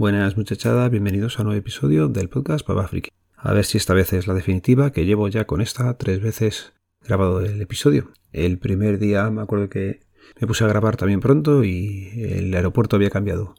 Buenas 0.00 0.38
muchachada, 0.38 0.88
bienvenidos 0.88 1.38
a 1.38 1.42
un 1.42 1.48
nuevo 1.48 1.58
episodio 1.58 2.08
del 2.08 2.30
podcast 2.30 2.66
Friki. 2.88 3.10
A 3.36 3.52
ver 3.52 3.66
si 3.66 3.76
esta 3.76 3.92
vez 3.92 4.14
es 4.14 4.26
la 4.26 4.32
definitiva, 4.32 4.92
que 4.92 5.04
llevo 5.04 5.28
ya 5.28 5.46
con 5.46 5.60
esta 5.60 5.92
tres 5.98 6.22
veces 6.22 6.72
grabado 7.02 7.40
el 7.40 7.60
episodio. 7.60 8.10
El 8.32 8.56
primer 8.56 8.98
día 8.98 9.28
me 9.28 9.42
acuerdo 9.42 9.68
que 9.68 10.00
me 10.40 10.46
puse 10.46 10.64
a 10.64 10.68
grabar 10.68 10.96
también 10.96 11.20
pronto 11.20 11.64
y 11.64 12.12
el 12.16 12.54
aeropuerto 12.54 12.96
había 12.96 13.10
cambiado 13.10 13.54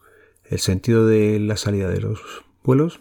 el 0.46 0.58
sentido 0.58 1.05
de 1.05 1.40
la 1.40 1.58
salida 1.58 1.90
de 1.90 2.02
los 2.02 2.20
vuelos 2.63 2.99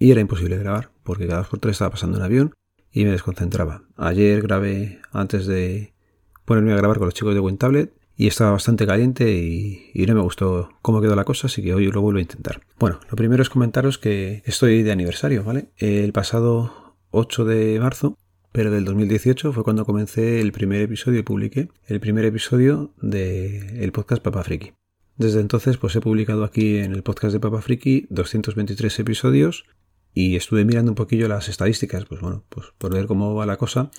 y 0.00 0.10
era 0.10 0.20
imposible 0.20 0.58
grabar 0.58 0.90
porque 1.04 1.28
cada 1.28 1.42
dos 1.42 1.48
por 1.48 1.60
tres 1.60 1.74
estaba 1.74 1.92
pasando 1.92 2.18
un 2.18 2.24
avión 2.24 2.54
y 2.90 3.04
me 3.04 3.12
desconcentraba. 3.12 3.84
Ayer 3.96 4.42
grabé 4.42 5.00
antes 5.12 5.46
de 5.46 5.92
ponerme 6.44 6.72
a 6.72 6.76
grabar 6.76 6.98
con 6.98 7.06
los 7.06 7.14
chicos 7.14 7.34
de 7.34 7.40
WinTablet 7.40 7.92
y 8.20 8.26
estaba 8.26 8.50
bastante 8.50 8.86
caliente 8.86 9.32
y, 9.32 10.04
no 10.06 10.14
me 10.14 10.20
gustó 10.20 10.68
cómo 10.82 11.00
quedó 11.00 11.16
la 11.16 11.24
cosa, 11.24 11.46
así 11.46 11.62
que 11.62 11.72
hoy 11.72 11.90
lo 11.90 12.02
vuelvo 12.02 12.18
a 12.18 12.20
intentar. 12.20 12.60
Bueno, 12.78 13.00
lo 13.08 13.16
primero 13.16 13.42
es 13.42 13.48
comentaros 13.48 13.96
que 13.96 14.42
estoy 14.44 14.82
de 14.82 14.92
aniversario, 14.92 15.42
¿vale? 15.42 15.70
El 15.78 16.12
pasado 16.12 16.98
8 17.12 17.46
de 17.46 17.80
marzo, 17.80 18.18
pero 18.52 18.70
del 18.70 18.84
2018, 18.84 19.54
fue 19.54 19.64
cuando 19.64 19.86
comencé 19.86 20.42
el 20.42 20.52
primer 20.52 20.82
episodio 20.82 21.20
y 21.20 21.22
publiqué 21.22 21.70
el 21.86 21.98
primer 21.98 22.26
episodio 22.26 22.92
del 23.00 23.90
podcast 23.90 24.22
Papa 24.22 24.44
Friki. 24.44 24.74
Desde 25.16 25.40
entonces, 25.40 25.78
pues 25.78 25.96
he 25.96 26.02
publicado 26.02 26.44
aquí 26.44 26.76
en 26.76 26.92
el 26.92 27.02
podcast 27.02 27.32
de 27.32 27.40
Papa 27.40 27.62
Friki 27.62 28.06
223 28.10 28.98
episodios 28.98 29.64
y 30.12 30.36
estuve 30.36 30.66
mirando 30.66 30.90
un 30.90 30.96
poquillo 30.96 31.26
las 31.26 31.48
estadísticas, 31.48 32.04
pues 32.04 32.20
bueno, 32.20 32.44
pues 32.50 32.66
por 32.76 32.92
ver 32.92 33.06
cómo 33.06 33.34
va 33.34 33.46
la 33.46 33.56
cosa 33.56 33.90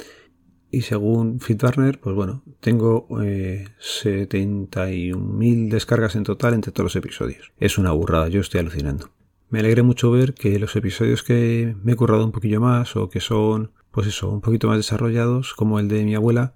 y 0.71 0.83
según 0.83 1.39
FitBurner, 1.39 1.99
pues 1.99 2.15
bueno, 2.15 2.43
tengo 2.59 3.07
eh, 3.21 3.67
71.000 3.79 5.69
descargas 5.69 6.15
en 6.15 6.23
total 6.23 6.53
entre 6.53 6.71
todos 6.71 6.85
los 6.85 6.95
episodios. 6.95 7.51
Es 7.59 7.77
una 7.77 7.91
burrada, 7.91 8.29
yo 8.29 8.39
estoy 8.39 8.61
alucinando. 8.61 9.09
Me 9.49 9.59
alegré 9.59 9.83
mucho 9.83 10.09
ver 10.11 10.33
que 10.33 10.57
los 10.59 10.75
episodios 10.77 11.23
que 11.23 11.75
me 11.83 11.91
he 11.91 11.95
currado 11.95 12.23
un 12.23 12.31
poquillo 12.31 12.61
más 12.61 12.95
o 12.95 13.09
que 13.09 13.19
son, 13.19 13.71
pues 13.91 14.07
eso, 14.07 14.29
un 14.29 14.39
poquito 14.39 14.69
más 14.69 14.77
desarrollados, 14.77 15.53
como 15.53 15.77
el 15.77 15.89
de 15.89 16.05
mi 16.05 16.15
abuela, 16.15 16.53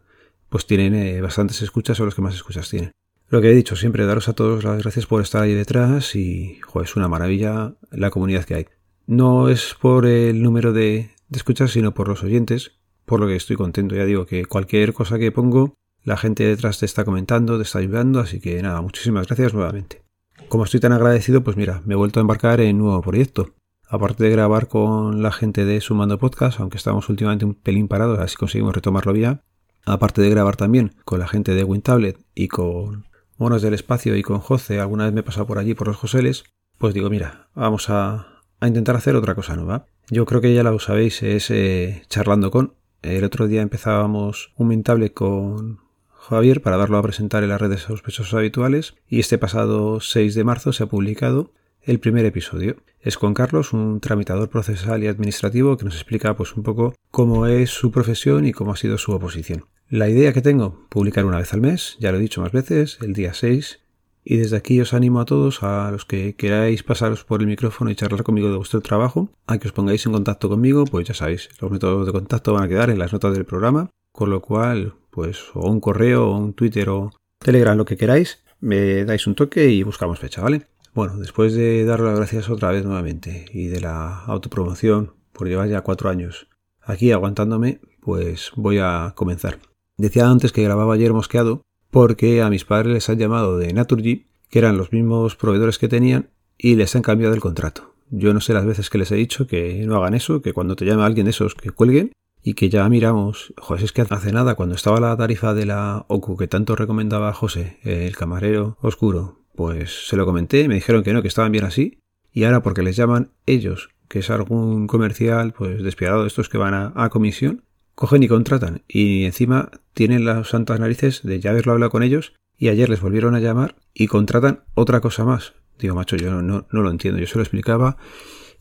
pues 0.47 0.65
tienen 0.65 0.95
eh, 0.95 1.19
bastantes 1.19 1.61
escuchas 1.61 1.99
o 1.99 2.05
los 2.05 2.15
que 2.15 2.21
más 2.21 2.35
escuchas 2.35 2.69
tienen. 2.69 2.91
Lo 3.27 3.41
que 3.41 3.51
he 3.51 3.55
dicho 3.55 3.75
siempre, 3.75 4.05
daros 4.05 4.29
a 4.29 4.33
todos 4.33 4.63
las 4.63 4.77
gracias 4.77 5.07
por 5.07 5.21
estar 5.21 5.43
ahí 5.43 5.53
detrás 5.53 6.15
y, 6.15 6.59
joder, 6.61 6.87
es 6.87 6.95
una 6.95 7.09
maravilla 7.09 7.73
la 7.91 8.11
comunidad 8.11 8.45
que 8.45 8.55
hay. 8.55 8.67
No 9.07 9.49
es 9.49 9.75
por 9.81 10.05
el 10.05 10.41
número 10.41 10.71
de, 10.71 11.11
de 11.27 11.37
escuchas, 11.37 11.71
sino 11.71 11.93
por 11.93 12.07
los 12.07 12.23
oyentes, 12.23 12.74
por 13.05 13.19
lo 13.19 13.27
que 13.27 13.35
estoy 13.35 13.55
contento. 13.55 13.95
Ya 13.95 14.05
digo 14.05 14.25
que 14.25 14.45
cualquier 14.45 14.93
cosa 14.93 15.17
que 15.17 15.31
pongo, 15.31 15.75
la 16.03 16.17
gente 16.17 16.45
detrás 16.45 16.79
te 16.79 16.85
está 16.85 17.05
comentando, 17.05 17.57
te 17.57 17.63
está 17.63 17.79
ayudando, 17.79 18.19
así 18.19 18.39
que 18.39 18.61
nada, 18.61 18.81
muchísimas 18.81 19.27
gracias 19.27 19.53
nuevamente. 19.53 20.03
Como 20.49 20.63
estoy 20.63 20.79
tan 20.79 20.91
agradecido, 20.91 21.43
pues 21.43 21.57
mira, 21.57 21.81
me 21.85 21.93
he 21.93 21.97
vuelto 21.97 22.19
a 22.19 22.21
embarcar 22.21 22.61
en 22.61 22.77
un 22.77 22.87
nuevo 22.87 23.01
proyecto. 23.01 23.53
Aparte 23.87 24.23
de 24.23 24.29
grabar 24.31 24.67
con 24.67 25.21
la 25.21 25.31
gente 25.31 25.63
de 25.65 25.79
Sumando 25.79 26.17
Podcast, 26.17 26.59
aunque 26.59 26.77
estamos 26.77 27.07
últimamente 27.09 27.45
un 27.45 27.53
pelín 27.53 27.87
parados, 27.87 28.19
así 28.19 28.35
conseguimos 28.35 28.75
retomarlo 28.75 29.13
bien. 29.13 29.41
Aparte 29.85 30.21
de 30.21 30.29
grabar 30.29 30.55
también 30.55 30.95
con 31.05 31.19
la 31.19 31.27
gente 31.27 31.53
de 31.53 31.63
WinTablet 31.63 32.19
y 32.33 32.47
con 32.47 33.05
Monos 33.37 33.61
del 33.61 33.73
Espacio 33.73 34.15
y 34.15 34.23
con 34.23 34.39
Jose, 34.39 34.79
alguna 34.79 35.05
vez 35.05 35.13
me 35.13 35.19
he 35.19 35.23
pasado 35.23 35.45
por 35.45 35.59
allí 35.59 35.75
por 35.75 35.87
los 35.87 35.97
Joseles, 35.97 36.45
pues 36.77 36.93
digo, 36.93 37.09
mira, 37.09 37.49
vamos 37.53 37.89
a, 37.89 38.41
a 38.59 38.67
intentar 38.67 38.95
hacer 38.95 39.15
otra 39.15 39.35
cosa 39.35 39.55
nueva. 39.55 39.85
Yo 40.09 40.25
creo 40.25 40.41
que 40.41 40.53
ya 40.53 40.63
lo 40.63 40.79
sabéis, 40.79 41.21
es 41.23 41.49
eh, 41.51 42.03
charlando 42.09 42.51
con, 42.51 42.73
el 43.05 43.23
otro 43.23 43.47
día 43.47 43.61
empezábamos 43.61 44.51
un 44.57 44.69
Mintable 44.69 45.13
con 45.13 45.79
Javier 46.09 46.61
para 46.61 46.77
darlo 46.77 46.97
a 46.97 47.03
presentar 47.03 47.43
en 47.43 47.49
las 47.49 47.61
redes 47.61 47.81
sospechosos 47.81 48.33
habituales 48.33 48.95
y 49.07 49.19
este 49.19 49.37
pasado 49.37 49.99
6 49.99 50.33
de 50.33 50.43
marzo 50.43 50.73
se 50.73 50.83
ha 50.83 50.87
publicado 50.87 51.51
el 51.83 51.99
primer 51.99 52.25
episodio. 52.25 52.77
Es 52.99 53.17
con 53.17 53.35
Carlos, 53.35 53.73
un 53.73 53.99
tramitador 53.99 54.49
procesal 54.49 55.03
y 55.03 55.07
administrativo 55.07 55.77
que 55.77 55.85
nos 55.85 55.93
explica 55.93 56.35
pues 56.35 56.55
un 56.55 56.63
poco 56.63 56.95
cómo 57.11 57.45
es 57.45 57.69
su 57.69 57.91
profesión 57.91 58.47
y 58.47 58.53
cómo 58.53 58.71
ha 58.71 58.75
sido 58.75 58.97
su 58.97 59.11
oposición. 59.11 59.65
La 59.87 60.09
idea 60.09 60.33
que 60.33 60.41
tengo, 60.41 60.87
publicar 60.89 61.25
una 61.25 61.37
vez 61.37 61.53
al 61.53 61.61
mes, 61.61 61.95
ya 61.99 62.11
lo 62.11 62.17
he 62.17 62.21
dicho 62.21 62.41
más 62.41 62.51
veces, 62.51 62.97
el 63.01 63.13
día 63.13 63.35
6 63.35 63.81
y 64.25 64.37
desde 64.37 64.57
aquí 64.57 64.81
os 64.81 64.93
animo 64.93 65.21
a 65.21 65.25
todos, 65.25 65.61
a 65.61 65.91
los 65.91 66.03
que 66.03 66.35
queráis 66.35 66.81
pasaros 66.81 67.23
por 67.23 67.41
el 67.41 67.47
micrófono 67.47 67.91
y 67.91 67.95
charlar 67.95 68.23
conmigo 68.23 68.49
de 68.49 68.57
vuestro 68.57 68.81
trabajo, 68.81 69.29
a 69.45 69.59
que 69.59 69.67
os 69.67 69.73
pongáis 69.73 70.05
en 70.07 70.13
contacto 70.13 70.49
conmigo, 70.49 70.85
pues 70.85 71.07
ya 71.07 71.13
sabéis, 71.13 71.49
los 71.61 71.71
métodos 71.71 72.07
de 72.07 72.11
contacto 72.11 72.53
van 72.53 72.63
a 72.63 72.67
quedar 72.67 72.89
en 72.89 72.97
las 72.97 73.13
notas 73.13 73.35
del 73.35 73.45
programa, 73.45 73.91
con 74.11 74.31
lo 74.31 74.41
cual, 74.41 74.95
pues, 75.11 75.43
o 75.53 75.69
un 75.69 75.79
correo, 75.79 76.27
o 76.27 76.37
un 76.37 76.53
Twitter, 76.53 76.89
o 76.89 77.11
Telegram, 77.37 77.77
lo 77.77 77.85
que 77.85 77.97
queráis, 77.97 78.43
me 78.59 79.05
dais 79.05 79.27
un 79.27 79.35
toque 79.35 79.69
y 79.69 79.83
buscamos 79.83 80.19
fecha, 80.19 80.41
¿vale? 80.41 80.65
Bueno, 80.95 81.17
después 81.17 81.53
de 81.53 81.85
dar 81.85 81.99
las 81.99 82.17
gracias 82.17 82.49
otra 82.49 82.71
vez 82.71 82.83
nuevamente 82.83 83.45
y 83.53 83.67
de 83.67 83.81
la 83.81 84.23
autopromoción 84.25 85.13
por 85.33 85.47
llevar 85.47 85.69
ya 85.69 85.81
cuatro 85.81 86.09
años 86.09 86.47
aquí 86.81 87.11
aguantándome, 87.11 87.81
pues 87.99 88.51
voy 88.55 88.79
a 88.79 89.13
comenzar. 89.15 89.59
Decía 89.97 90.27
antes 90.29 90.51
que 90.51 90.63
grababa 90.63 90.93
ayer 90.93 91.13
mosqueado 91.13 91.61
porque 91.95 92.41
a 92.41 92.49
mis 92.49 92.65
padres 92.65 92.93
les 92.93 93.09
han 93.09 93.17
llamado 93.17 93.57
de 93.57 93.71
Naturgy, 93.71 94.25
que 94.49 94.59
eran 94.59 94.77
los 94.77 94.91
mismos 94.91 95.37
proveedores 95.37 95.79
que 95.79 95.87
tenían, 95.87 96.27
y 96.57 96.75
les 96.75 96.93
han 96.93 97.01
cambiado 97.01 97.33
el 97.33 97.39
contrato. 97.39 97.93
Yo 98.09 98.33
no 98.33 98.41
sé 98.41 98.51
las 98.51 98.65
veces 98.65 98.89
que 98.89 98.97
les 98.97 99.13
he 99.13 99.15
dicho 99.15 99.47
que 99.47 99.81
no 99.87 99.95
hagan 99.95 100.13
eso, 100.13 100.41
que 100.41 100.51
cuando 100.51 100.75
te 100.75 100.83
llama 100.83 101.05
alguien 101.05 101.23
de 101.23 101.29
esos 101.29 101.55
que 101.55 101.69
cuelguen 101.69 102.11
y 102.43 102.55
que 102.55 102.67
ya 102.67 102.89
miramos, 102.89 103.53
joder, 103.57 103.85
es 103.85 103.93
que 103.93 104.01
hace 104.01 104.33
nada, 104.33 104.55
cuando 104.55 104.75
estaba 104.75 104.99
la 104.99 105.15
tarifa 105.15 105.53
de 105.53 105.67
la 105.67 106.03
OCU 106.09 106.35
que 106.35 106.49
tanto 106.49 106.75
recomendaba 106.75 107.31
José, 107.31 107.77
el 107.83 108.13
camarero 108.17 108.77
oscuro, 108.81 109.39
pues 109.55 110.09
se 110.09 110.17
lo 110.17 110.25
comenté, 110.25 110.67
me 110.67 110.75
dijeron 110.75 111.01
que 111.01 111.13
no, 111.13 111.21
que 111.21 111.29
estaban 111.29 111.53
bien 111.53 111.63
así, 111.63 111.99
y 112.33 112.43
ahora 112.43 112.61
porque 112.61 112.83
les 112.83 112.97
llaman 112.97 113.31
ellos, 113.45 113.87
que 114.09 114.19
es 114.19 114.29
algún 114.29 114.87
comercial, 114.87 115.53
pues 115.53 115.81
despiadado 115.81 116.23
de 116.23 116.27
estos 116.27 116.49
que 116.49 116.57
van 116.57 116.91
a 116.93 117.09
comisión, 117.09 117.63
cogen 117.95 118.23
y 118.23 118.27
contratan 118.27 118.83
y 118.87 119.25
encima 119.25 119.71
tienen 119.93 120.25
las 120.25 120.49
santas 120.49 120.79
narices 120.79 121.21
de 121.23 121.39
ya 121.39 121.51
haberlo 121.51 121.73
hablado 121.73 121.91
con 121.91 122.03
ellos 122.03 122.33
y 122.57 122.69
ayer 122.69 122.89
les 122.89 123.01
volvieron 123.01 123.35
a 123.35 123.39
llamar 123.39 123.75
y 123.93 124.07
contratan 124.07 124.63
otra 124.73 125.01
cosa 125.01 125.25
más. 125.25 125.53
Digo, 125.79 125.95
macho, 125.95 126.15
yo 126.15 126.41
no, 126.41 126.67
no 126.69 126.81
lo 126.81 126.91
entiendo, 126.91 127.19
yo 127.19 127.27
se 127.27 127.35
lo 127.35 127.41
explicaba 127.41 127.97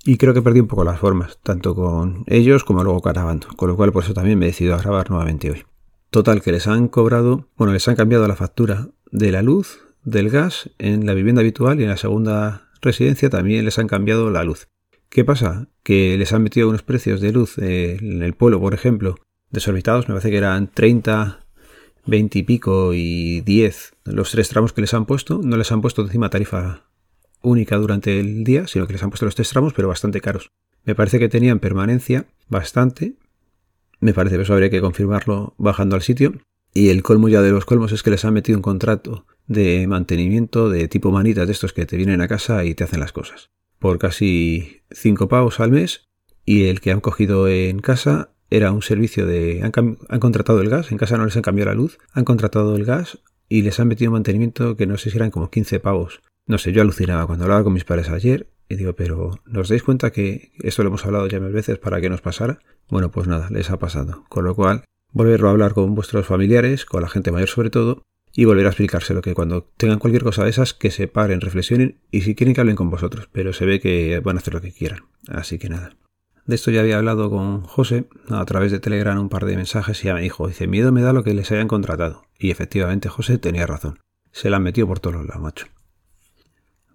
y 0.05 0.17
creo 0.17 0.35
que 0.35 0.43
perdí 0.43 0.61
un 0.61 0.67
poco 0.67 0.85
las 0.85 0.99
formas, 0.99 1.39
tanto 1.43 1.75
con 1.75 2.25
ellos 2.27 2.65
como 2.65 2.85
luego 2.85 3.01
grabando, 3.01 3.49
con 3.57 3.69
lo 3.69 3.77
cual 3.77 3.93
por 3.93 4.05
eso 4.05 4.15
también 4.15 4.39
me 4.39 4.47
he 4.47 4.49
decidido 4.49 4.75
a 4.75 4.79
grabar 4.79 5.11
nuevamente 5.11 5.51
hoy. 5.51 5.65
Total, 6.11 6.43
que 6.43 6.53
les 6.53 6.67
han 6.67 6.89
cobrado, 6.89 7.49
bueno, 7.57 7.73
les 7.73 7.89
han 7.89 7.97
cambiado 7.97 8.29
la 8.29 8.37
factura 8.37 8.89
de 9.11 9.33
la 9.33 9.43
luz, 9.43 9.81
del 10.05 10.31
gas 10.31 10.71
en 10.79 11.07
la 11.07 11.15
vivienda 11.15 11.41
habitual 11.41 11.81
y 11.81 11.85
en 11.85 11.89
la 11.89 11.97
segunda 11.97 12.69
residencia 12.83 13.31
también 13.31 13.65
les 13.65 13.79
han 13.79 13.89
cambiado 13.89 14.31
la 14.31 14.45
luz. 14.45 14.69
¿Qué 15.15 15.25
pasa? 15.25 15.69
Que 15.85 16.19
les 16.19 16.33
han 16.33 16.43
metido 16.43 16.69
unos 16.69 16.83
precios 16.83 17.21
de 17.21 17.31
luz 17.31 17.57
eh, 17.59 17.99
en 18.01 18.25
el 18.25 18.35
pueblo, 18.35 18.59
por 18.59 18.75
ejemplo, 18.75 19.15
desorbitados, 19.49 20.09
me 20.09 20.15
parece 20.15 20.33
que 20.33 20.39
eran 20.39 20.67
30, 20.67 21.47
20 22.05 22.39
y 22.41 22.43
pico 22.43 22.91
y 22.95 23.41
10 23.43 23.95
los 24.07 24.33
tres 24.33 24.49
tramos 24.49 24.73
que 24.73 24.81
les 24.81 24.93
han 24.93 25.07
puesto. 25.07 25.41
No 25.41 25.57
les 25.57 25.71
han 25.71 25.83
puesto 25.83 26.03
encima 26.03 26.31
tarifa 26.31 26.89
única 27.43 27.77
durante 27.77 28.19
el 28.19 28.43
día, 28.43 28.67
sino 28.67 28.89
que 28.89 28.95
les 28.95 29.05
han 29.05 29.11
puesto 29.11 29.25
los 29.25 29.37
tres 29.37 29.51
tramos, 29.51 29.73
pero 29.73 29.87
bastante 29.87 30.21
caros. 30.21 30.51
Me 30.83 30.97
parece 30.97 31.21
que 31.21 31.29
tenían 31.29 31.61
permanencia 31.61 32.27
bastante. 32.49 33.15
Me 34.01 34.15
parece 34.15 34.35
que 34.35 34.43
eso 34.43 34.53
habría 34.53 34.71
que 34.71 34.81
confirmarlo 34.81 35.55
bajando 35.59 35.95
al 35.95 36.03
sitio. 36.03 36.33
Y 36.73 36.89
el 36.89 37.05
colmo 37.05 37.29
ya 37.29 37.41
de 37.41 37.53
los 37.53 37.67
colmos 37.67 37.93
es 37.93 38.03
que 38.03 38.11
les 38.11 38.25
han 38.25 38.35
metido 38.35 38.59
un 38.59 38.63
contrato 38.63 39.27
de 39.47 39.87
mantenimiento 39.87 40.71
de 40.71 40.89
tipo 40.89 41.13
manitas 41.13 41.47
de 41.47 41.53
estos 41.53 41.73
que 41.73 41.87
te 41.87 41.97
vienen 41.97 42.21
a 42.21 42.27
casa 42.27 42.65
y 42.65 42.75
te 42.75 42.83
hacen 42.83 42.99
las 42.99 43.13
cosas. 43.13 43.51
Por 43.85 43.99
casi 43.99 44.81
5 44.93 45.29
pavos 45.29 45.61
al 45.61 45.71
mes. 45.71 46.09
Y 46.47 46.69
el 46.69 46.81
que 46.81 46.91
han 46.91 47.03
cogido 47.03 47.49
en 47.49 47.81
casa 47.81 48.31
era 48.49 48.73
un 48.73 48.81
servicio 48.81 49.27
de... 49.27 49.61
Han, 49.63 50.21
contratado 50.21 50.63
el 50.63 50.71
gas, 50.71 50.91
en 50.91 50.97
casa 50.97 51.19
no 51.19 51.27
les 51.27 51.37
han 51.37 51.43
cambiado 51.43 51.71
la 51.71 51.77
luz, 51.77 51.99
han 52.15 52.25
contratado 52.25 52.77
el 52.77 52.87
gas 52.87 53.19
y 53.47 53.61
les 53.61 53.79
han 53.81 53.89
metido 53.89 54.11
mantenimiento 54.11 54.75
que 54.79 54.87
no 54.87 54.97
sé 54.97 55.11
si 55.11 55.19
eran 55.19 55.31
como 55.31 55.51
15 55.51 55.81
pavos. 55.81 56.23
No 56.47 56.57
sé, 56.57 56.73
yo 56.73 56.81
alucinaba 56.81 57.27
cuando 57.27 57.45
hablaba 57.45 57.63
con 57.63 57.75
mis 57.75 57.85
padres 57.85 58.09
ayer 58.09 58.49
y 58.71 58.77
digo, 58.77 58.95
pero 58.95 59.33
¿nos 59.45 59.69
dais 59.69 59.83
cuenta 59.83 60.13
que 60.13 60.53
esto 60.61 60.83
lo 60.83 60.89
hemos 60.89 61.05
hablado 61.05 61.27
ya 61.27 61.39
mil 61.39 61.53
veces 61.53 61.77
para 61.79 62.01
que 62.01 62.09
nos 62.09 62.23
pasara? 62.23 62.61
Bueno, 62.89 63.11
pues 63.11 63.29
nada, 63.29 63.51
les 63.51 63.69
ha 63.69 63.79
pasado. 63.79 64.25
Con 64.31 64.45
lo 64.45 64.55
cual, 64.55 64.85
volverlo 65.13 65.49
a 65.49 65.51
hablar 65.51 65.75
con 65.75 65.95
vuestros 65.95 66.25
familiares, 66.25 66.87
con 66.87 67.03
la 67.03 67.11
gente 67.11 67.33
mayor 67.33 67.51
sobre 67.51 67.69
todo, 67.69 68.03
y 68.35 68.45
volver 68.45 68.67
a 68.67 68.71
explicárselo, 68.71 69.23
que 69.23 69.35
cuando 69.35 69.65
tengan 69.77 69.99
cualquier 69.99 70.25
cosa 70.25 70.45
de 70.45 70.51
esas, 70.51 70.75
que 70.75 70.91
se 70.91 71.09
paren, 71.09 71.41
reflexionen 71.41 72.01
y 72.11 72.23
si 72.23 72.35
quieren 72.35 72.55
que 72.55 72.61
hablen 72.61 72.77
con 72.77 72.91
vosotros, 72.91 73.29
pero 73.33 73.53
se 73.53 73.65
ve 73.65 73.81
que 73.81 74.21
van 74.21 74.37
a 74.37 74.41
hacer 74.41 74.55
lo 74.55 74.61
que 74.61 74.73
quieran. 74.73 75.05
Así 75.29 75.59
que 75.59 75.69
nada. 75.69 75.97
De 76.47 76.57
esto 76.57 76.71
ya 76.71 76.81
había 76.81 76.99
hablado 76.99 77.31
con 77.31 77.63
José 77.63 78.07
a 78.29 78.45
través 78.45 78.71
de 78.71 78.81
Telegram 78.81 79.19
un 79.19 79.31
par 79.31 79.47
de 79.47 79.57
mensajes 79.57 80.03
y 80.03 80.09
ya 80.09 80.15
me 80.15 80.21
dijo, 80.21 80.47
dice, 80.47 80.67
miedo 80.67 80.93
me 80.93 81.01
da 81.01 81.13
lo 81.13 81.25
que 81.25 81.33
les 81.33 81.51
hayan 81.53 81.69
contratado. 81.69 82.27
Y 82.39 82.51
efectivamente 82.51 83.09
José 83.09 83.39
tenía 83.39 83.67
razón. 83.67 84.01
Se 84.31 84.51
la 84.51 84.59
han 84.59 84.63
metido 84.63 84.87
por 84.87 85.01
todos 85.01 85.25
lados, 85.25 85.41
macho. 85.41 85.67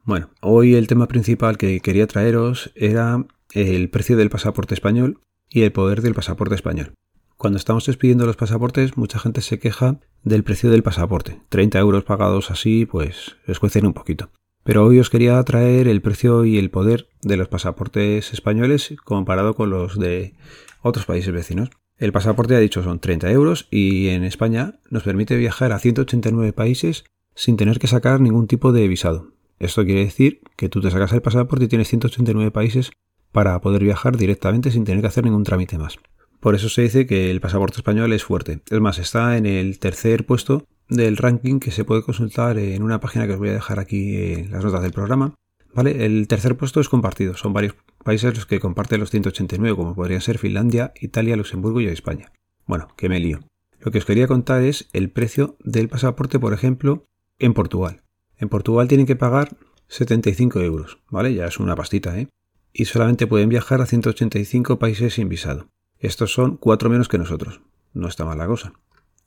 Bueno, 0.04 0.30
hoy 0.42 0.76
el 0.76 0.88
tema 0.88 1.08
principal 1.08 1.58
que 1.58 1.80
quería 1.80 2.06
traeros 2.06 2.72
era 2.76 3.26
el 3.54 3.90
precio 3.90 4.18
del 4.18 4.30
pasaporte 4.30 4.74
español 4.74 5.22
y 5.50 5.64
el 5.64 5.72
poder 5.72 6.02
del 6.02 6.14
pasaporte 6.14 6.56
español. 6.56 6.94
Cuando 7.40 7.56
estamos 7.56 7.86
despidiendo 7.86 8.26
los 8.26 8.36
pasaportes, 8.36 8.98
mucha 8.98 9.18
gente 9.18 9.40
se 9.40 9.60
queja 9.60 10.02
del 10.24 10.44
precio 10.44 10.70
del 10.70 10.84
pasaporte. 10.84 11.40
30 11.48 11.80
euros 11.80 12.04
pagados 12.04 12.52
así, 12.52 12.86
pues 12.86 13.38
escuecen 13.48 13.86
un 13.86 13.94
poquito. 13.94 14.30
Pero 14.66 14.84
hoy 14.84 15.00
os 15.00 15.10
quería 15.10 15.42
traer 15.46 15.88
el 15.88 16.02
precio 16.02 16.44
y 16.44 16.58
el 16.58 16.70
poder 16.70 17.08
de 17.22 17.38
los 17.38 17.48
pasaportes 17.48 18.34
españoles 18.34 18.94
comparado 19.06 19.56
con 19.56 19.70
los 19.70 19.98
de 19.98 20.34
otros 20.82 21.06
países 21.06 21.32
vecinos. 21.32 21.70
El 21.98 22.12
pasaporte, 22.12 22.58
ha 22.58 22.60
dicho, 22.60 22.84
son 22.84 23.00
30 23.00 23.32
euros 23.32 23.70
y 23.72 24.10
en 24.10 24.26
España 24.26 24.82
nos 24.90 25.04
permite 25.04 25.38
viajar 25.38 25.72
a 25.72 25.80
189 25.80 26.52
países 26.52 27.06
sin 27.36 27.56
tener 27.56 27.80
que 27.80 27.88
sacar 27.88 28.20
ningún 28.20 28.48
tipo 28.48 28.74
de 28.74 28.86
visado. 28.90 29.32
Esto 29.60 29.86
quiere 29.86 30.04
decir 30.04 30.42
que 30.58 30.68
tú 30.68 30.82
te 30.82 30.92
sacas 30.92 31.14
el 31.14 31.22
pasaporte 31.22 31.64
y 31.64 31.70
tienes 31.70 31.88
189 31.88 32.52
países 32.52 32.92
para 33.32 33.62
poder 33.62 33.82
viajar 33.82 34.18
directamente 34.18 34.72
sin 34.72 34.84
tener 34.84 35.00
que 35.00 35.08
hacer 35.08 35.24
ningún 35.24 35.46
trámite 35.46 35.78
más. 35.78 36.00
Por 36.40 36.56
eso 36.56 36.70
se 36.70 36.84
dice 36.84 37.06
que 37.06 37.32
el 37.32 37.42
pasaporte 37.42 37.78
español 37.78 38.14
es 38.14 38.24
fuerte. 38.24 38.62
Es 38.70 38.80
más, 38.80 38.98
está 38.98 39.38
en 39.38 39.46
el 39.46 39.80
tercer 39.80 40.26
puesto 40.26 40.66
del 40.88 41.18
ranking 41.18 41.60
que 41.60 41.72
se 41.72 41.84
puede 41.84 42.04
consultar 42.04 42.58
en 42.58 42.82
una 42.82 43.00
página 43.00 43.28
que 43.28 43.34
os 43.34 43.40
voy 43.40 43.50
a 43.50 43.54
dejar 43.54 43.80
aquí 43.80 44.16
en 44.16 44.52
las 44.52 44.64
notas 44.64 44.82
del 44.82 44.94
programa. 44.94 45.36
¿Vale? 45.74 46.06
El 46.06 46.28
tercer 46.28 46.58
puesto 46.58 46.80
es 46.80 46.90
compartido. 46.90 47.36
Son 47.36 47.54
varios 47.54 47.76
países 48.04 48.34
los 48.34 48.46
que 48.46 48.60
comparten 48.60 49.00
los 49.00 49.12
189, 49.12 49.76
como 49.76 49.96
podrían 49.96 50.22
ser 50.22 50.40
Finlandia, 50.40 50.94
Italia, 51.00 51.36
Luxemburgo 51.36 51.82
y 51.82 51.88
España. 51.88 52.32
Bueno, 52.66 52.88
que 52.98 53.10
me 53.10 53.20
lío. 53.20 53.40
Lo 53.80 53.92
que 53.92 54.00
os 54.00 54.06
quería 54.06 54.28
contar 54.28 54.64
es 54.64 54.90
el 54.94 55.10
precio 55.10 55.58
del 55.64 55.90
pasaporte, 55.90 56.40
por 56.40 56.54
ejemplo, 56.54 57.06
en 57.38 57.54
Portugal. 57.54 58.02
En 58.38 58.50
Portugal 58.50 58.88
tienen 58.88 59.06
que 59.06 59.16
pagar 59.16 59.56
75 59.88 60.62
euros, 60.62 61.00
¿vale? 61.10 61.34
Ya 61.34 61.46
es 61.46 61.60
una 61.60 61.76
pastita, 61.76 62.18
¿eh? 62.20 62.28
Y 62.74 62.86
solamente 62.86 63.28
pueden 63.28 63.50
viajar 63.50 63.82
a 63.82 63.86
185 63.86 64.80
países 64.80 65.14
sin 65.14 65.30
visado. 65.30 65.68
Estos 66.00 66.32
son 66.32 66.58
cuatro 66.58 66.90
menos 66.90 67.10
que 67.10 67.18
nosotros. 67.18 67.62
No 67.94 68.08
está 68.08 68.26
mal 68.26 68.38
la 68.38 68.48
cosa. 68.48 68.74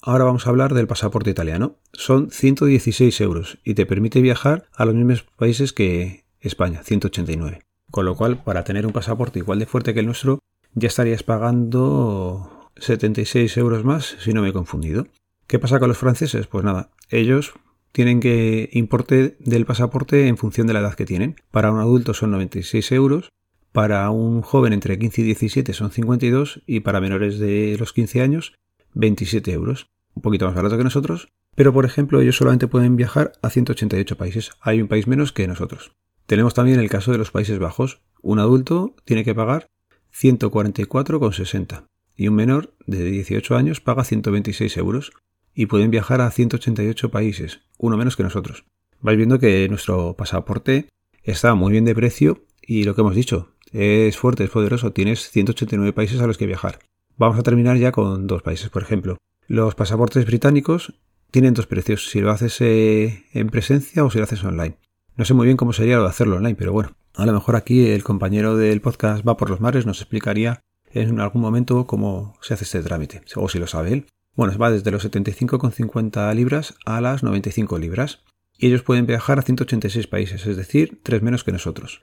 Ahora 0.00 0.24
vamos 0.24 0.46
a 0.46 0.50
hablar 0.50 0.74
del 0.74 0.86
pasaporte 0.86 1.30
italiano. 1.30 1.76
Son 1.92 2.30
116 2.30 3.20
euros 3.20 3.58
y 3.62 3.74
te 3.74 3.86
permite 3.86 4.20
viajar 4.20 4.68
a 4.74 4.84
los 4.84 4.94
mismos 4.94 5.22
países 5.36 5.72
que 5.72 6.24
España, 6.40 6.82
189. 6.82 7.60
Con 7.90 8.06
lo 8.06 8.16
cual, 8.16 8.42
para 8.42 8.64
tener 8.64 8.86
un 8.86 8.92
pasaporte 8.92 9.38
igual 9.38 9.58
de 9.58 9.66
fuerte 9.66 9.92
que 9.92 10.00
el 10.00 10.06
nuestro, 10.06 10.40
ya 10.74 10.88
estarías 10.88 11.22
pagando 11.22 12.70
76 12.76 13.56
euros 13.58 13.84
más, 13.84 14.16
si 14.18 14.32
no 14.32 14.42
me 14.42 14.48
he 14.48 14.52
confundido. 14.52 15.06
¿Qué 15.46 15.58
pasa 15.58 15.78
con 15.78 15.88
los 15.88 15.98
franceses? 15.98 16.46
Pues 16.46 16.64
nada, 16.64 16.90
ellos 17.10 17.52
tienen 17.92 18.20
que 18.20 18.70
importe 18.72 19.36
del 19.38 19.66
pasaporte 19.66 20.26
en 20.26 20.38
función 20.38 20.66
de 20.66 20.72
la 20.72 20.80
edad 20.80 20.94
que 20.94 21.04
tienen. 21.04 21.36
Para 21.50 21.70
un 21.70 21.78
adulto 21.78 22.14
son 22.14 22.30
96 22.30 22.90
euros, 22.92 23.30
para 23.72 24.10
un 24.10 24.42
joven 24.42 24.72
entre 24.72 24.98
15 24.98 25.22
y 25.22 25.24
17 25.24 25.72
son 25.72 25.90
52 25.90 26.62
y 26.66 26.80
para 26.80 27.00
menores 27.00 27.38
de 27.38 27.76
los 27.78 27.92
15 27.92 28.20
años 28.20 28.52
27 28.94 29.50
euros 29.52 29.88
un 30.14 30.22
poquito 30.22 30.46
más 30.46 30.54
barato 30.54 30.76
que 30.76 30.84
nosotros, 30.84 31.28
pero 31.54 31.72
por 31.72 31.84
ejemplo 31.84 32.20
ellos 32.20 32.36
solamente 32.36 32.68
pueden 32.68 32.96
viajar 32.96 33.32
a 33.42 33.50
188 33.50 34.16
países. 34.16 34.50
Hay 34.60 34.80
un 34.80 34.88
país 34.88 35.06
menos 35.06 35.32
que 35.32 35.46
nosotros. 35.48 35.92
Tenemos 36.26 36.54
también 36.54 36.80
el 36.80 36.90
caso 36.90 37.12
de 37.12 37.18
los 37.18 37.30
Países 37.30 37.58
Bajos. 37.58 38.00
Un 38.22 38.38
adulto 38.38 38.94
tiene 39.04 39.24
que 39.24 39.34
pagar 39.34 39.66
144,60 40.14 41.86
y 42.16 42.28
un 42.28 42.34
menor 42.34 42.74
de 42.86 43.04
18 43.04 43.56
años 43.56 43.80
paga 43.80 44.04
126 44.04 44.76
euros 44.76 45.12
y 45.54 45.66
pueden 45.66 45.90
viajar 45.90 46.20
a 46.20 46.30
188 46.30 47.10
países, 47.10 47.60
uno 47.78 47.96
menos 47.96 48.16
que 48.16 48.22
nosotros. 48.22 48.64
Vais 49.00 49.16
viendo 49.16 49.38
que 49.38 49.68
nuestro 49.68 50.14
pasaporte 50.16 50.88
está 51.22 51.54
muy 51.54 51.72
bien 51.72 51.84
de 51.84 51.94
precio 51.94 52.44
y 52.62 52.84
lo 52.84 52.94
que 52.94 53.00
hemos 53.00 53.16
dicho, 53.16 53.51
es 53.72 54.16
fuerte, 54.16 54.44
es 54.44 54.50
poderoso, 54.50 54.92
tienes 54.92 55.30
189 55.30 55.92
países 55.92 56.20
a 56.20 56.26
los 56.26 56.38
que 56.38 56.46
viajar. 56.46 56.78
Vamos 57.16 57.38
a 57.38 57.42
terminar 57.42 57.76
ya 57.76 57.92
con 57.92 58.26
dos 58.26 58.42
países, 58.42 58.70
por 58.70 58.82
ejemplo. 58.82 59.18
Los 59.46 59.74
pasaportes 59.74 60.24
británicos 60.24 60.94
tienen 61.30 61.54
dos 61.54 61.66
precios, 61.66 62.08
si 62.08 62.20
lo 62.20 62.30
haces 62.30 62.60
eh, 62.60 63.24
en 63.32 63.48
presencia 63.48 64.04
o 64.04 64.10
si 64.10 64.18
lo 64.18 64.24
haces 64.24 64.44
online. 64.44 64.76
No 65.16 65.24
sé 65.24 65.34
muy 65.34 65.46
bien 65.46 65.56
cómo 65.56 65.72
sería 65.72 65.96
lo 65.96 66.04
de 66.04 66.08
hacerlo 66.08 66.36
online, 66.36 66.54
pero 66.54 66.72
bueno, 66.72 66.94
a 67.14 67.26
lo 67.26 67.32
mejor 67.32 67.56
aquí 67.56 67.90
el 67.90 68.02
compañero 68.02 68.56
del 68.56 68.80
podcast 68.80 69.26
Va 69.26 69.36
por 69.36 69.50
los 69.50 69.60
Mares 69.60 69.86
nos 69.86 70.00
explicaría 70.00 70.60
en 70.90 71.20
algún 71.20 71.42
momento 71.42 71.86
cómo 71.86 72.34
se 72.40 72.54
hace 72.54 72.64
este 72.64 72.82
trámite, 72.82 73.22
o 73.36 73.48
si 73.48 73.58
lo 73.58 73.66
sabe 73.66 73.92
él. 73.92 74.06
Bueno, 74.34 74.56
va 74.56 74.70
desde 74.70 74.90
los 74.90 75.04
75,50 75.10 76.34
libras 76.34 76.74
a 76.86 77.00
las 77.00 77.22
95 77.22 77.78
libras. 77.78 78.20
Y 78.58 78.68
ellos 78.68 78.82
pueden 78.82 79.06
viajar 79.06 79.38
a 79.38 79.42
186 79.42 80.06
países, 80.06 80.46
es 80.46 80.56
decir, 80.56 81.00
tres 81.02 81.22
menos 81.22 81.44
que 81.44 81.52
nosotros. 81.52 82.02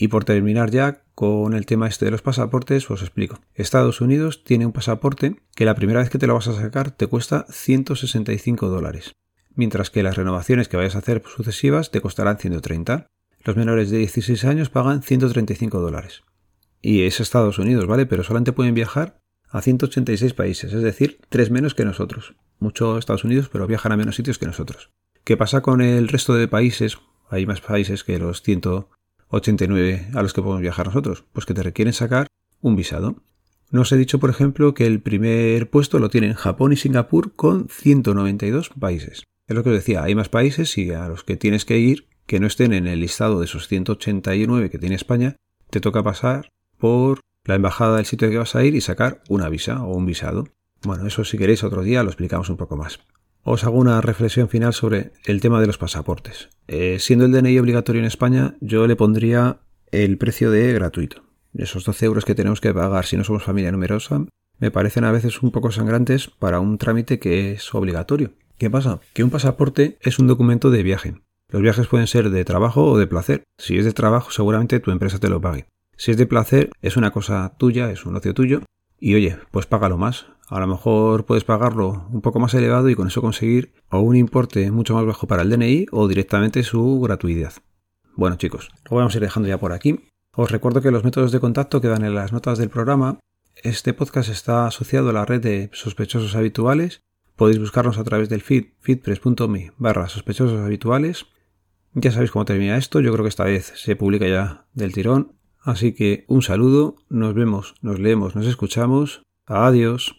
Y 0.00 0.08
por 0.08 0.24
terminar 0.24 0.70
ya 0.70 1.02
con 1.16 1.54
el 1.54 1.66
tema 1.66 1.88
este 1.88 2.04
de 2.04 2.12
los 2.12 2.22
pasaportes, 2.22 2.88
os 2.88 3.02
explico. 3.02 3.40
Estados 3.54 4.00
Unidos 4.00 4.44
tiene 4.44 4.64
un 4.64 4.72
pasaporte 4.72 5.42
que 5.56 5.64
la 5.64 5.74
primera 5.74 5.98
vez 5.98 6.08
que 6.08 6.18
te 6.18 6.28
lo 6.28 6.34
vas 6.34 6.46
a 6.46 6.54
sacar 6.54 6.92
te 6.92 7.08
cuesta 7.08 7.46
165 7.50 8.68
dólares, 8.68 9.16
mientras 9.56 9.90
que 9.90 10.04
las 10.04 10.16
renovaciones 10.16 10.68
que 10.68 10.76
vayas 10.76 10.94
a 10.94 11.00
hacer 11.00 11.24
sucesivas 11.26 11.90
te 11.90 12.00
costarán 12.00 12.38
130. 12.38 13.08
Los 13.44 13.56
menores 13.56 13.90
de 13.90 13.98
16 13.98 14.44
años 14.44 14.70
pagan 14.70 15.02
135 15.02 15.80
dólares. 15.80 16.22
Y 16.80 17.02
es 17.02 17.18
Estados 17.18 17.58
Unidos, 17.58 17.88
¿vale? 17.88 18.06
Pero 18.06 18.22
solamente 18.22 18.52
pueden 18.52 18.74
viajar 18.74 19.18
a 19.50 19.62
186 19.62 20.32
países, 20.32 20.72
es 20.72 20.82
decir, 20.82 21.18
tres 21.28 21.50
menos 21.50 21.74
que 21.74 21.84
nosotros. 21.84 22.36
Mucho 22.60 22.98
Estados 22.98 23.24
Unidos, 23.24 23.48
pero 23.50 23.66
viajan 23.66 23.90
a 23.90 23.96
menos 23.96 24.14
sitios 24.14 24.38
que 24.38 24.46
nosotros. 24.46 24.90
¿Qué 25.24 25.36
pasa 25.36 25.60
con 25.60 25.80
el 25.80 26.06
resto 26.06 26.34
de 26.34 26.46
países? 26.46 26.98
Hay 27.30 27.46
más 27.46 27.60
países 27.60 28.04
que 28.04 28.18
los 28.20 28.42
100 28.42 28.60
89 29.28 30.08
a 30.14 30.22
los 30.22 30.32
que 30.32 30.42
podemos 30.42 30.60
viajar 30.60 30.86
nosotros? 30.86 31.24
Pues 31.32 31.46
que 31.46 31.54
te 31.54 31.62
requieren 31.62 31.92
sacar 31.92 32.26
un 32.60 32.76
visado. 32.76 33.16
Nos 33.70 33.92
he 33.92 33.96
dicho, 33.96 34.18
por 34.18 34.30
ejemplo, 34.30 34.72
que 34.74 34.86
el 34.86 35.00
primer 35.02 35.68
puesto 35.68 35.98
lo 35.98 36.08
tienen 36.08 36.34
Japón 36.34 36.72
y 36.72 36.76
Singapur 36.76 37.34
con 37.34 37.68
192 37.68 38.70
países. 38.70 39.24
Es 39.46 39.56
lo 39.56 39.62
que 39.62 39.70
os 39.70 39.76
decía, 39.76 40.02
hay 40.02 40.14
más 40.14 40.28
países 40.28 40.76
y 40.78 40.90
a 40.90 41.08
los 41.08 41.24
que 41.24 41.36
tienes 41.36 41.64
que 41.64 41.78
ir 41.78 42.08
que 42.26 42.40
no 42.40 42.46
estén 42.46 42.72
en 42.72 42.86
el 42.86 43.00
listado 43.00 43.38
de 43.38 43.46
esos 43.46 43.68
189 43.68 44.70
que 44.70 44.78
tiene 44.78 44.94
España, 44.94 45.36
te 45.70 45.80
toca 45.80 46.02
pasar 46.02 46.50
por 46.78 47.20
la 47.44 47.54
embajada 47.54 47.96
del 47.96 48.06
sitio 48.06 48.30
que 48.30 48.38
vas 48.38 48.54
a 48.54 48.64
ir 48.64 48.74
y 48.74 48.80
sacar 48.80 49.22
una 49.28 49.48
visa 49.48 49.82
o 49.82 49.96
un 49.96 50.06
visado. 50.06 50.44
Bueno, 50.82 51.06
eso 51.06 51.24
si 51.24 51.38
queréis 51.38 51.64
otro 51.64 51.82
día 51.82 52.02
lo 52.02 52.10
explicamos 52.10 52.50
un 52.50 52.58
poco 52.58 52.76
más 52.76 53.00
os 53.48 53.64
hago 53.64 53.78
una 53.78 54.00
reflexión 54.00 54.48
final 54.48 54.74
sobre 54.74 55.12
el 55.24 55.40
tema 55.40 55.60
de 55.60 55.66
los 55.66 55.78
pasaportes. 55.78 56.48
Eh, 56.66 56.98
siendo 57.00 57.24
el 57.24 57.32
DNI 57.32 57.58
obligatorio 57.58 58.00
en 58.00 58.06
España, 58.06 58.56
yo 58.60 58.86
le 58.86 58.96
pondría 58.96 59.58
el 59.90 60.18
precio 60.18 60.50
de 60.50 60.72
gratuito. 60.72 61.22
Esos 61.54 61.84
12 61.84 62.06
euros 62.06 62.24
que 62.24 62.34
tenemos 62.34 62.60
que 62.60 62.74
pagar 62.74 63.06
si 63.06 63.16
no 63.16 63.24
somos 63.24 63.42
familia 63.42 63.72
numerosa 63.72 64.26
me 64.58 64.70
parecen 64.70 65.04
a 65.04 65.12
veces 65.12 65.42
un 65.42 65.50
poco 65.50 65.70
sangrantes 65.70 66.28
para 66.28 66.60
un 66.60 66.78
trámite 66.78 67.18
que 67.18 67.52
es 67.52 67.74
obligatorio. 67.74 68.32
¿Qué 68.58 68.68
pasa? 68.68 69.00
Que 69.12 69.22
un 69.22 69.30
pasaporte 69.30 69.98
es 70.00 70.18
un 70.18 70.26
documento 70.26 70.70
de 70.70 70.82
viaje. 70.82 71.14
Los 71.48 71.62
viajes 71.62 71.86
pueden 71.86 72.08
ser 72.08 72.30
de 72.30 72.44
trabajo 72.44 72.84
o 72.84 72.98
de 72.98 73.06
placer. 73.06 73.44
Si 73.56 73.78
es 73.78 73.84
de 73.84 73.92
trabajo, 73.92 74.30
seguramente 74.30 74.80
tu 74.80 74.90
empresa 74.90 75.18
te 75.18 75.28
lo 75.28 75.40
pague. 75.40 75.66
Si 75.96 76.10
es 76.10 76.16
de 76.16 76.26
placer, 76.26 76.70
es 76.82 76.96
una 76.96 77.12
cosa 77.12 77.54
tuya, 77.56 77.90
es 77.90 78.04
un 78.04 78.16
ocio 78.16 78.34
tuyo, 78.34 78.62
y 79.00 79.14
oye, 79.14 79.38
pues 79.50 79.66
págalo 79.66 79.96
más. 79.96 80.26
A 80.50 80.60
lo 80.60 80.66
mejor 80.66 81.26
puedes 81.26 81.44
pagarlo 81.44 82.06
un 82.10 82.22
poco 82.22 82.40
más 82.40 82.54
elevado 82.54 82.88
y 82.88 82.94
con 82.94 83.08
eso 83.08 83.20
conseguir 83.20 83.74
o 83.90 84.00
un 84.00 84.16
importe 84.16 84.70
mucho 84.70 84.94
más 84.94 85.04
bajo 85.04 85.26
para 85.26 85.42
el 85.42 85.50
DNI 85.50 85.86
o 85.92 86.08
directamente 86.08 86.62
su 86.62 87.00
gratuidad. 87.00 87.52
Bueno 88.16 88.36
chicos, 88.36 88.70
lo 88.88 88.96
vamos 88.96 89.14
a 89.14 89.18
ir 89.18 89.22
dejando 89.22 89.48
ya 89.48 89.58
por 89.58 89.72
aquí. 89.72 90.08
Os 90.34 90.50
recuerdo 90.50 90.80
que 90.80 90.90
los 90.90 91.04
métodos 91.04 91.32
de 91.32 91.40
contacto 91.40 91.82
quedan 91.82 92.04
en 92.04 92.14
las 92.14 92.32
notas 92.32 92.58
del 92.58 92.70
programa. 92.70 93.18
Este 93.56 93.92
podcast 93.92 94.30
está 94.30 94.66
asociado 94.66 95.10
a 95.10 95.12
la 95.12 95.26
red 95.26 95.42
de 95.42 95.68
sospechosos 95.72 96.34
habituales. 96.34 97.02
Podéis 97.36 97.58
buscarnos 97.58 97.98
a 97.98 98.04
través 98.04 98.30
del 98.30 98.40
feed 98.40 98.68
feedpress.me 98.80 99.72
barra 99.76 100.08
sospechosos 100.08 100.60
habituales. 100.60 101.26
Ya 101.92 102.10
sabéis 102.10 102.30
cómo 102.30 102.46
termina 102.46 102.78
esto, 102.78 103.00
yo 103.00 103.12
creo 103.12 103.24
que 103.24 103.30
esta 103.30 103.44
vez 103.44 103.72
se 103.76 103.96
publica 103.96 104.26
ya 104.26 104.66
del 104.72 104.94
tirón. 104.94 105.32
Así 105.60 105.92
que 105.92 106.24
un 106.28 106.40
saludo, 106.40 106.96
nos 107.10 107.34
vemos, 107.34 107.74
nos 107.82 107.98
leemos, 107.98 108.34
nos 108.34 108.46
escuchamos. 108.46 109.22
Adiós. 109.44 110.17